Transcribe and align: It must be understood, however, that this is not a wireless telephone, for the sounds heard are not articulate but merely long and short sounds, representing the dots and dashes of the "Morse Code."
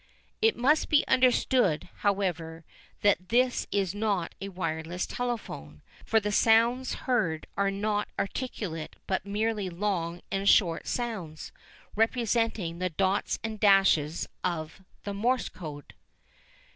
It 0.41 0.57
must 0.57 0.89
be 0.89 1.07
understood, 1.07 1.87
however, 1.97 2.65
that 3.03 3.29
this 3.29 3.67
is 3.71 3.93
not 3.93 4.33
a 4.41 4.49
wireless 4.49 5.05
telephone, 5.05 5.83
for 6.03 6.19
the 6.19 6.31
sounds 6.31 6.95
heard 7.05 7.45
are 7.55 7.69
not 7.69 8.07
articulate 8.17 8.95
but 9.05 9.27
merely 9.27 9.69
long 9.69 10.21
and 10.31 10.49
short 10.49 10.87
sounds, 10.87 11.51
representing 11.95 12.79
the 12.79 12.89
dots 12.89 13.37
and 13.43 13.59
dashes 13.59 14.27
of 14.43 14.81
the 15.03 15.13
"Morse 15.13 15.49
Code." 15.49 15.93